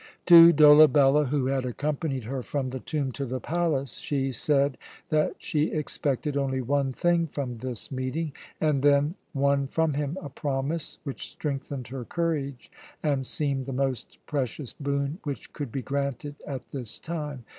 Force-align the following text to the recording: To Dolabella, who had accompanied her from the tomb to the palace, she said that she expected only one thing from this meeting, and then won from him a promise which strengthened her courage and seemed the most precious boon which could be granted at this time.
To 0.25 0.51
Dolabella, 0.51 1.25
who 1.27 1.45
had 1.45 1.63
accompanied 1.63 2.23
her 2.23 2.41
from 2.41 2.71
the 2.71 2.79
tomb 2.79 3.11
to 3.11 3.23
the 3.23 3.39
palace, 3.39 3.99
she 3.99 4.31
said 4.31 4.79
that 5.09 5.35
she 5.37 5.69
expected 5.71 6.35
only 6.35 6.59
one 6.59 6.91
thing 6.91 7.27
from 7.27 7.59
this 7.59 7.91
meeting, 7.91 8.31
and 8.59 8.81
then 8.81 9.13
won 9.35 9.67
from 9.67 9.93
him 9.93 10.17
a 10.19 10.29
promise 10.29 10.97
which 11.03 11.29
strengthened 11.29 11.89
her 11.89 12.03
courage 12.03 12.71
and 13.03 13.27
seemed 13.27 13.67
the 13.67 13.73
most 13.73 14.17
precious 14.25 14.73
boon 14.73 15.19
which 15.23 15.53
could 15.53 15.71
be 15.71 15.83
granted 15.83 16.33
at 16.47 16.71
this 16.71 16.97
time. 16.97 17.45